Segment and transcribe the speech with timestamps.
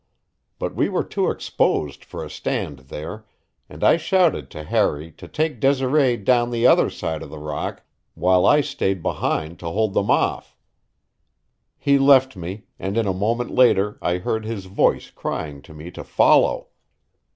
[0.57, 3.23] But we were too exposed for a stand there,
[3.69, 7.83] and I shouted to Harry to take Desiree down the other side of the rock
[8.15, 10.57] while I stayed behind to hold them off.
[11.77, 15.91] He left me, and in a moment later I heard his voice crying to me
[15.91, 16.69] to follow.